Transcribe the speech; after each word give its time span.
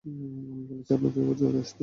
আমি 0.05 0.25
বলছি 0.69 0.91
আপনাকে, 0.93 1.19
ওর 1.21 1.35
জ্বর 1.39 1.51
হয়েছে! 1.53 1.75